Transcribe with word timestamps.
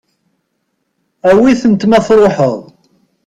Awi-tent 1.29 1.87
ma 1.89 1.99
tṛuḥeḍ. 2.07 2.57